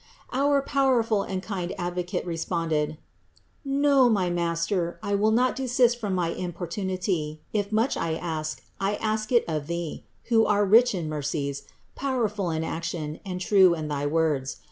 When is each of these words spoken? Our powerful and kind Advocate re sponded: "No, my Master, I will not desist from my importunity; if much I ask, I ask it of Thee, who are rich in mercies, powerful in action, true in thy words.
Our 0.33 0.63
powerful 0.63 1.21
and 1.21 1.43
kind 1.43 1.75
Advocate 1.77 2.25
re 2.25 2.35
sponded: 2.35 2.97
"No, 3.63 4.09
my 4.09 4.31
Master, 4.31 4.97
I 5.03 5.13
will 5.13 5.29
not 5.29 5.55
desist 5.55 5.99
from 5.99 6.15
my 6.15 6.29
importunity; 6.29 7.39
if 7.53 7.71
much 7.71 7.95
I 7.95 8.15
ask, 8.15 8.63
I 8.79 8.95
ask 8.95 9.31
it 9.31 9.45
of 9.47 9.67
Thee, 9.67 10.03
who 10.29 10.43
are 10.47 10.65
rich 10.65 10.95
in 10.95 11.07
mercies, 11.07 11.65
powerful 11.93 12.49
in 12.49 12.63
action, 12.63 13.19
true 13.37 13.75
in 13.75 13.89
thy 13.89 14.07
words. 14.07 14.57